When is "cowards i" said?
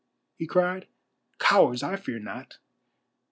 1.37-1.95